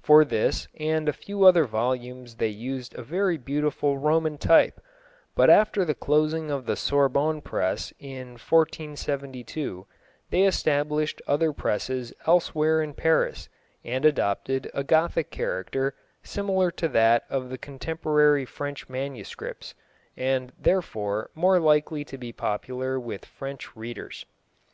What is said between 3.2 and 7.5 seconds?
beautiful Roman type, but after the closing of the Sorbonne